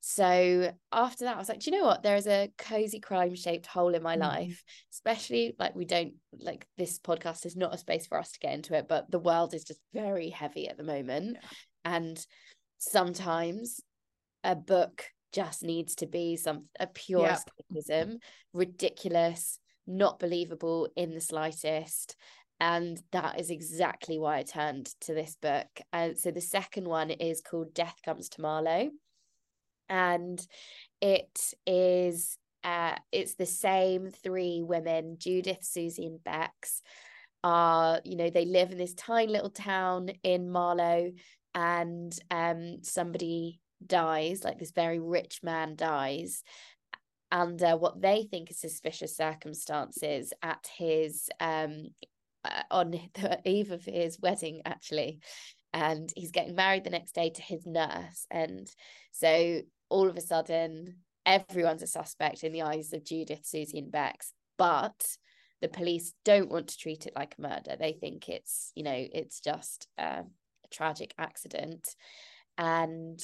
[0.00, 2.02] So after that, I was like, do you know what?
[2.02, 4.20] There is a cozy crime shaped hole in my Mhm.
[4.20, 8.38] life, especially like we don't like this podcast is not a space for us to
[8.38, 11.38] get into it, but the world is just very heavy at the moment.
[11.42, 11.48] Yeah.
[11.84, 12.26] And
[12.78, 13.80] sometimes
[14.44, 17.38] a book just needs to be some a pure Yep.
[17.38, 18.18] escapism,
[18.52, 22.16] ridiculous, not believable in the slightest.
[22.60, 25.68] And that is exactly why I turned to this book.
[25.92, 28.90] And so the second one is called Death Comes to Marlow.
[29.88, 30.44] And
[31.00, 36.82] it is uh it's the same three women, Judith, Susie, and Bex
[37.44, 41.12] are, you know, they live in this tiny little town in marlow
[41.54, 46.42] and um somebody dies, like this very rich man dies
[47.30, 51.88] under what they think is suspicious circumstances at his um
[52.44, 55.20] uh, on the eve of his wedding actually
[55.72, 58.26] and he's getting married the next day to his nurse.
[58.30, 58.70] And
[59.12, 60.96] so all of a sudden
[61.26, 65.06] everyone's a suspect in the eyes of Judith, Susie and Bex but
[65.60, 67.76] the police don't want to treat it like a murder.
[67.78, 70.22] They think it's you know it's just uh,
[70.64, 71.88] a tragic accident.
[72.58, 73.20] And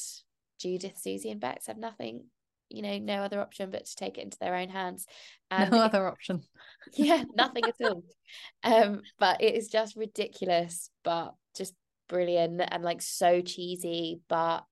[0.61, 2.24] Judith, Susie and Bex have nothing
[2.70, 5.07] you know no other option but to take it into their own hands.
[5.50, 6.42] And no it- other option.
[6.94, 8.03] yeah nothing at all.
[8.62, 11.74] Um but it is just ridiculous but just
[12.09, 14.64] brilliant and like so cheesy but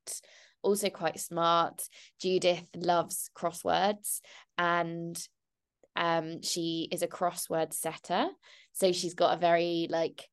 [0.62, 1.83] also quite smart
[2.20, 4.20] judith loves crosswords
[4.59, 5.27] and
[5.96, 8.29] um she is a crossword setter
[8.72, 10.29] so she's got a very like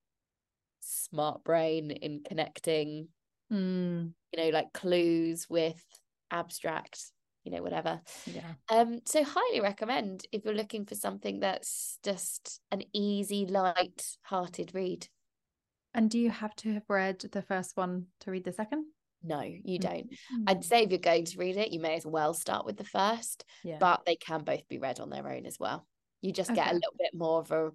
[0.82, 3.08] smart brain in connecting
[3.52, 5.84] Mm, you know like clues with
[6.30, 7.02] abstract
[7.44, 8.54] you know whatever yeah.
[8.70, 15.08] um, so highly recommend if you're looking for something that's just an easy, light-hearted read.
[15.96, 18.86] And do you have to have read the first one to read the second?
[19.24, 19.82] No, you Mm.
[19.82, 20.10] don't.
[20.48, 22.84] I'd say if you're going to read it, you may as well start with the
[22.86, 23.78] first, yeah.
[23.80, 25.88] but they can both be read on their own as well.
[26.22, 27.72] You just get a little bit more of a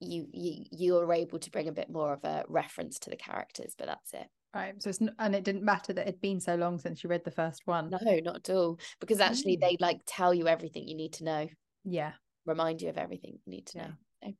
[0.00, 3.74] you you you're able to bring a bit more of a reference to the characters,
[3.78, 4.26] but that's it.
[4.54, 4.80] Right.
[4.82, 7.24] So it's n- and it didn't matter that it'd been so long since you read
[7.24, 7.90] the first one.
[7.90, 8.78] No, not at all.
[9.00, 9.60] Because actually Mm.
[9.60, 11.48] they like tell you everything you need to know,
[11.84, 12.12] Yeah.
[12.44, 13.86] remind you of everything you need to Yeah.
[13.86, 13.94] know.
[14.24, 14.34] So,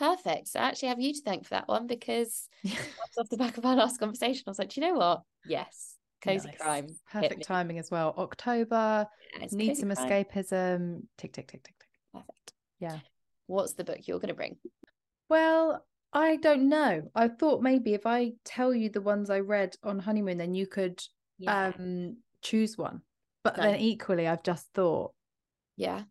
[0.00, 0.48] perfect.
[0.48, 2.48] So I actually have you to thank for that one because
[3.18, 4.42] off the back of our last conversation.
[4.46, 5.22] I was like, do you know what?
[5.46, 6.56] Yes, cozy Nice.
[6.58, 6.86] crime.
[7.12, 8.14] Perfect timing as well.
[8.16, 10.08] October Yeah, cozy some crime.
[10.10, 11.02] escapism.
[11.18, 11.88] Tick tick tick tick tick.
[12.12, 12.52] Perfect.
[12.80, 12.98] Yeah.
[13.46, 14.56] What's the book you're going to bring?
[15.28, 17.02] Well, I don't know.
[17.14, 20.66] I thought maybe if I tell you the ones I read on honeymoon, then you
[20.66, 21.00] could
[21.46, 23.02] um choose one.
[23.42, 25.12] But then equally, I've just thought,
[25.76, 26.02] yeah.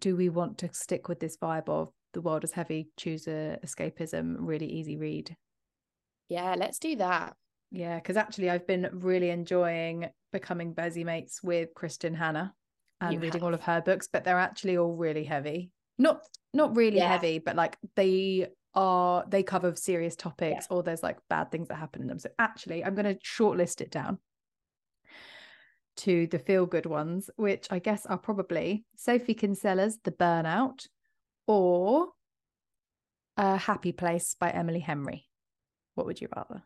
[0.00, 3.58] do we want to stick with this vibe of the world is heavy choose a
[3.64, 5.36] escapism really easy read
[6.28, 7.34] Yeah, let's do that.
[7.70, 12.54] yeah because actually i've been really enjoying becoming busy mates with kristin hannah
[13.00, 13.46] and You reading have.
[13.48, 16.22] all of her books but they're actually all really heavy not
[16.54, 17.08] not really Yeah.
[17.08, 21.76] heavy but like they are they cover serious topics or there's like bad things that
[21.76, 24.18] happen in them so actually i'm going to shortlist it down
[25.96, 30.86] to the feel good ones which i guess are probably sophie kinsella's the burnout
[31.48, 32.08] or
[33.36, 35.26] a happy place by emily henry
[35.94, 36.62] what would you rather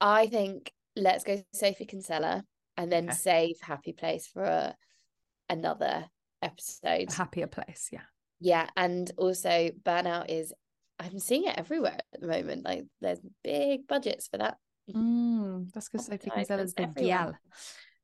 [0.00, 2.44] I think let's go Sophie Kinsella
[2.76, 3.16] and then Okay.
[3.16, 4.76] save Happy Place for a,
[5.48, 6.06] another
[6.40, 7.08] episode.
[7.10, 8.06] a happier place yeah
[8.38, 10.52] Yeah, and also Burnout is
[11.00, 12.64] I'm seeing it everywhere at the moment.
[12.64, 14.56] Like there's big budgets for that.
[14.94, 17.34] Mm, that's because Sophie Kinsella's the gal.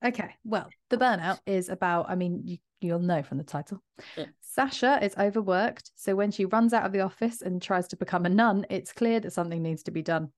[0.04, 3.82] Okay, well, the burnout is about, I mean, you, you'll know from the title.
[4.16, 4.26] Yeah.
[4.40, 5.90] Sasha is overworked.
[5.96, 8.92] So when she runs out of the office and tries to become a nun, it's
[8.92, 10.30] clear that something needs to be done.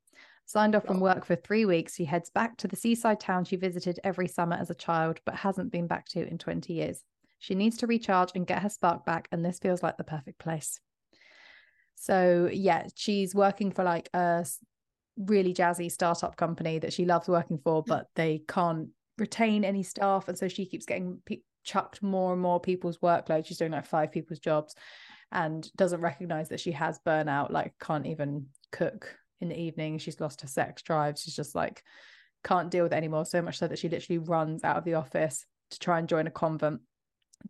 [0.45, 1.03] Signed off from Oh.
[1.03, 4.55] work for three weeks, she heads back to the seaside town she visited every summer
[4.55, 7.03] as a child, but hasn't been back to in 20 years.
[7.41, 10.39] She needs to recharge and get her spark back, and this feels like the perfect
[10.39, 10.81] place.
[11.97, 14.47] So, yeah, she's working for like a
[15.17, 17.87] really jazzy startup company that she loves working for, mm.
[17.87, 20.29] but they can't retain any staff.
[20.29, 23.47] And so she keeps getting pe- chucked more and more people's workload.
[23.47, 24.75] She's doing like five people's jobs
[25.33, 29.99] and doesn't recognize that she has burnout, like, can't even cook in the evening.
[29.99, 31.19] She's lost her sex drive.
[31.19, 31.83] She's just like,
[32.45, 33.25] can't deal with it anymore.
[33.25, 36.27] So much so that she literally runs out of the office to try and join
[36.27, 36.81] a convent,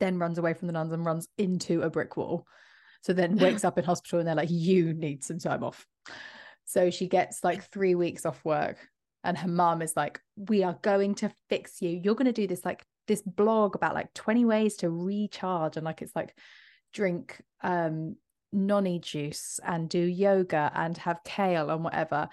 [0.00, 2.46] then runs away from the nuns and runs into a brick wall.
[3.02, 5.86] So then wakes up in hospital and they're like, you need some time off.
[6.64, 8.78] So she gets like three weeks off work.
[9.26, 11.90] And her mom is like, we are going to fix you.
[12.02, 15.76] You're going to do this like this blog about like 20 ways to recharge.
[15.76, 16.34] And like, it's like
[16.92, 18.16] drink um
[18.52, 22.28] noni juice and do yoga and have kale and whatever.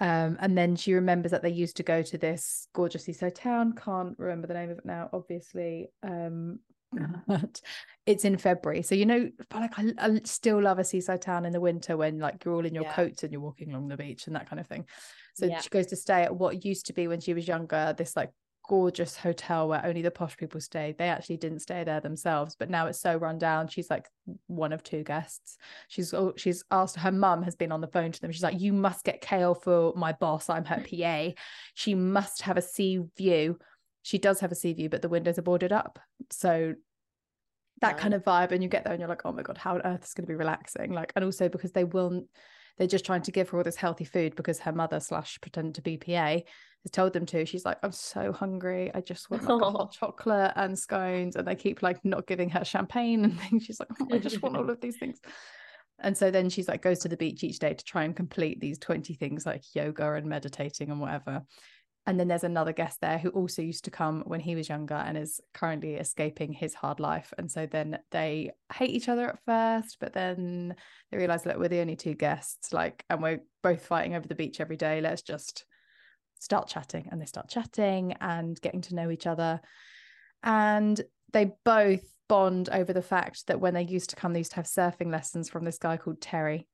[0.00, 3.74] Um, and then she remembers that they used to go to this gorgeous seaside town.
[3.74, 5.90] Can't remember the name of it now, obviously.
[6.02, 6.60] Um,
[7.26, 7.60] but
[8.06, 11.44] it's in February, so you know, but like I, I still love a seaside town
[11.44, 12.94] in the winter when like you're all in your Yeah.
[12.94, 14.86] coats and you're walking along the beach and that kind of thing.
[15.34, 15.60] So Yeah.
[15.60, 18.30] she goes to stay at what used to be when she was younger, this like
[18.66, 20.98] gorgeous hotel where only the posh people stayed.
[20.98, 23.68] They actually didn't stay there themselves, but now it's so run down.
[23.68, 24.06] She's like
[24.46, 25.56] one of two guests.
[25.88, 28.32] She's she's asked her mum has been on the phone to them.
[28.32, 30.48] She's like, "You must get kale for my boss.
[30.48, 31.30] I'm her PA.
[31.74, 33.58] She must have a sea view."
[34.08, 35.98] She does have a sea view, but the windows are boarded up.
[36.30, 36.76] So
[37.82, 39.74] that kind of vibe, and you get there and you're like, "Oh my god, how
[39.74, 42.24] on earth is going to be relaxing?" Like, and also because they will,
[42.78, 45.74] they're just trying to give her all this healthy food because her mother slash pretend
[45.74, 46.38] to be PA
[46.84, 47.44] has told them to.
[47.44, 48.90] She's like, I'm so hungry.
[48.94, 51.36] I just want like hot chocolate and scones.
[51.36, 53.64] And they keep like not giving her champagne and things.
[53.64, 55.20] She's like, oh, I just want all of these things.
[56.00, 58.58] And so then she's like, goes to the beach each day to try and complete
[58.58, 61.42] these 20 things like yoga and meditating and whatever.
[62.08, 64.94] And then there's another guest there who also used to come when he was younger
[64.94, 67.34] and is currently escaping his hard life.
[67.36, 70.74] And so then they hate each other at first, but then
[71.10, 74.34] they realize that we're the only two guests, like, and we're both fighting over the
[74.34, 75.02] beach every day.
[75.02, 75.66] Let's just
[76.40, 77.10] start chatting.
[77.12, 79.60] And they start chatting and getting to know each other.
[80.42, 80.98] And
[81.34, 84.56] they both bond over the fact that when they used to come, they used to
[84.56, 86.68] have surfing lessons from this guy called Terry.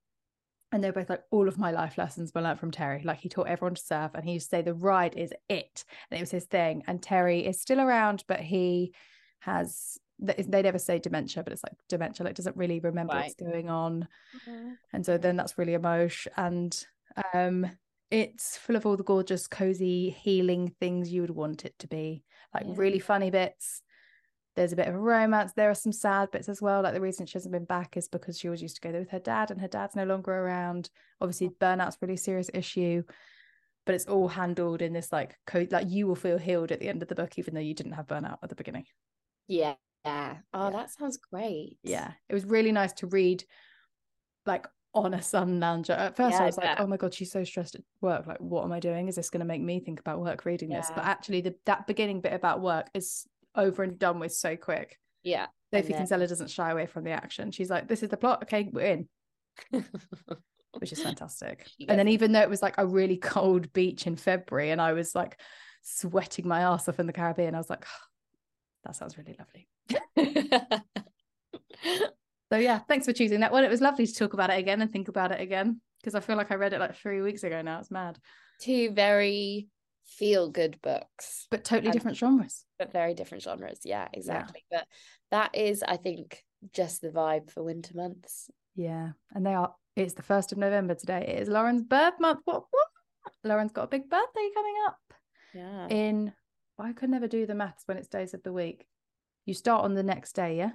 [0.72, 3.02] And they're both like, all of my life lessons were learnt from Terry.
[3.04, 5.84] Like he taught everyone to surf and he used to say the ride is it.
[6.10, 6.82] And it was his thing.
[6.86, 8.92] And Terry is still around, but he
[9.40, 13.68] has they never say dementia, but it's like dementia, like doesn't really remember what's going
[13.68, 14.08] on.
[14.92, 16.32] And so then that's really emotion.
[16.36, 16.86] And
[17.32, 17.66] um
[18.10, 22.22] it's full of all the gorgeous, cozy, healing things you would want it to be.
[22.52, 22.74] Like Yeah.
[22.76, 23.82] really funny bits.
[24.56, 25.52] There's a bit of a romance.
[25.52, 26.82] There are some sad bits as well.
[26.82, 29.00] Like the reason she hasn't been back is because she always used to go there
[29.00, 30.90] with her dad, and her dad's no longer around.
[31.20, 31.56] Obviously, mm.
[31.58, 33.02] burnout's a really serious issue,
[33.84, 35.72] but it's all handled in this like code.
[35.72, 37.92] like you will feel healed at the end of the book, even though you didn't
[37.92, 38.86] have burnout at the beginning.
[39.48, 39.74] Yeah.
[40.04, 40.36] Yeah.
[40.52, 40.70] Oh, Yeah.
[40.70, 41.78] that sounds great.
[41.82, 43.44] Yeah, it was really nice to read,
[44.46, 45.92] like on a sun lounger.
[45.94, 48.26] At first, Yeah, I I was like, "Oh my god, she's so stressed at work.
[48.26, 49.08] Like, what am I doing?
[49.08, 51.86] Is this going to make me think about work reading this?" But actually, the that
[51.86, 54.98] beginning bit about work is over and done with so quick.
[55.22, 55.46] Yeah.
[55.72, 57.50] Sophie then- Kinsella doesn't shy away from the action.
[57.50, 58.42] She's like, "This is the plot.
[58.44, 59.08] Okay, we're in,"
[60.78, 61.68] which is fantastic.
[61.88, 64.92] And then even though it was like a really cold beach in February, and I
[64.92, 65.38] was like
[65.82, 67.84] sweating my ass off in the Caribbean, I was like,
[68.84, 69.68] "That sounds really lovely."
[72.52, 73.64] So yeah, thanks for choosing that one.
[73.64, 76.20] It was lovely to talk about it again and think about it again because I
[76.20, 77.80] feel like I read it like three weeks ago now.
[77.80, 78.18] It's mad,
[78.60, 79.66] Two very
[80.04, 82.64] feel good books, but totally And- different genres.
[82.78, 83.80] but very different genres.
[83.84, 84.64] Yeah, exactly.
[84.70, 84.86] But
[85.30, 88.50] that is, I think, just the vibe for winter months.
[88.74, 89.12] Yeah.
[89.34, 91.24] And they are, it's the 1st of November today.
[91.28, 92.40] It is Lauren's birth month.
[92.44, 92.64] What?
[92.70, 92.88] What?
[93.44, 94.98] Lauren's got a big birthday coming up
[95.54, 95.88] Yeah.
[95.88, 96.32] in,
[96.78, 98.86] I could never do the maths when it's days of the week.
[99.46, 100.72] You start on the next day, yeah?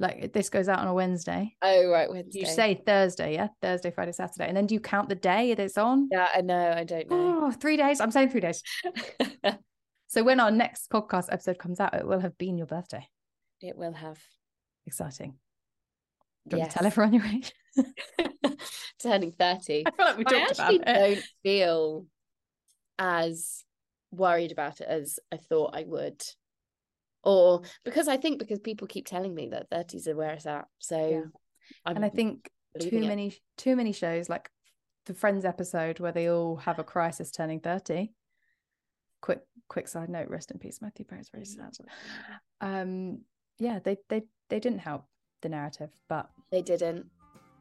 [0.00, 1.54] Like this goes out on a Wednesday.
[1.62, 2.40] oh right, Wednesday.
[2.40, 3.48] You say Thursday, yeah?
[3.60, 4.48] Thursday, Friday, Saturday.
[4.48, 6.08] And then do you count the day that it's on?
[6.10, 6.72] Yeah, I know.
[6.74, 7.40] I don't know.
[7.44, 8.00] Oh, three days.
[8.00, 8.62] I'm saying three days.
[10.12, 13.06] So when our next podcast episode comes out, it will have been your birthday.
[13.62, 14.18] it will have.
[14.84, 15.36] Exciting.
[16.48, 16.74] Do you Yes.
[16.74, 17.52] tell everyone your age?
[19.00, 19.84] Turning thirty.
[19.86, 21.14] I feel like we I talked actually about it.
[21.14, 22.06] don't feel
[22.98, 23.62] as
[24.10, 26.20] worried about it as I thought I would.
[27.22, 30.66] Or because I think because people keep telling me that 30s are where it's at.
[30.78, 31.22] So Yeah.
[31.86, 32.50] And I think
[32.80, 33.06] too it.
[33.06, 34.50] many too many shows like
[35.06, 38.12] the Friends episode where they all have a crisis turning 30.
[39.20, 41.20] Quick quick side note, rest in peace, Matthew Perry.
[41.20, 41.72] It's very sad.
[42.60, 43.20] Um
[43.58, 45.04] yeah, they they they didn't help
[45.42, 47.06] the narrative, but they didn't.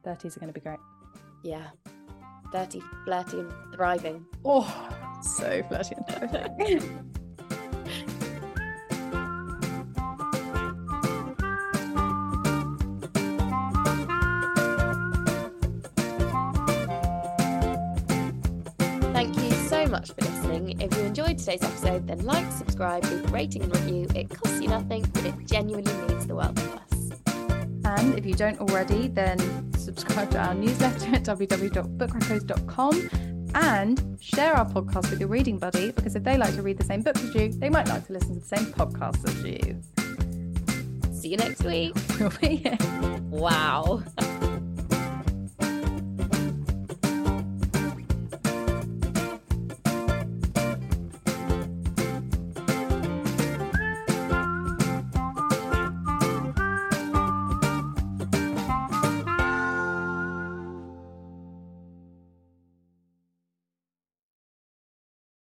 [0.05, 0.79] 30s are gonna be great.
[1.43, 1.67] Yeah.
[2.51, 4.25] 30, flirty and thriving.
[4.45, 4.89] Oh
[5.21, 7.11] so flirty and thriving.
[21.49, 24.07] today's episode, then like, subscribe, leave a rating and review.
[24.13, 27.09] It costs you nothing, but it genuinely means the world to us.
[27.85, 29.39] And if you don't already, then
[29.73, 33.09] subscribe to our newsletter at www.bookreccos.com
[33.55, 36.85] and share our podcast with your reading buddy because if they like to read the
[36.85, 39.81] same books as you, they might like to listen to the same podcast as you.
[41.11, 41.95] See you next week.
[42.19, 42.77] We'll be here.
[43.31, 44.03] Wow.